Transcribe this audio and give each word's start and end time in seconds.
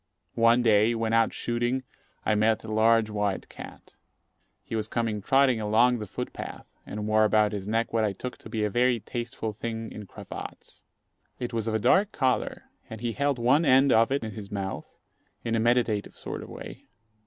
One 0.41 0.63
day, 0.63 0.95
when 0.95 1.13
out 1.13 1.31
shooting, 1.31 1.83
I 2.25 2.33
met 2.33 2.63
a 2.63 2.71
large 2.71 3.11
white 3.11 3.47
cat. 3.49 3.97
He 4.63 4.75
was 4.75 4.87
coming 4.87 5.21
trotting 5.21 5.61
along 5.61 5.99
the 5.99 6.07
foot 6.07 6.33
path, 6.33 6.65
and 6.87 7.05
wore 7.07 7.23
about 7.23 7.51
his 7.51 7.67
neck 7.67 7.93
what 7.93 8.03
I 8.03 8.11
took 8.11 8.39
to 8.39 8.49
be 8.49 8.63
a 8.63 8.69
very 8.71 8.99
tasteful 8.99 9.53
thing 9.53 9.91
in 9.91 10.07
cravats. 10.07 10.85
It 11.37 11.53
was 11.53 11.67
of 11.67 11.75
a 11.75 11.79
dark 11.79 12.11
colour, 12.11 12.63
and 12.89 12.99
he 13.01 13.11
held 13.11 13.37
one 13.37 13.63
end 13.63 13.93
of 13.93 14.11
it 14.11 14.23
in 14.23 14.31
his 14.31 14.49
mouth 14.51 14.97
in 15.43 15.53
a 15.53 15.59
meditative 15.59 16.15
sort 16.15 16.41
of 16.41 16.49
way. 16.49 16.87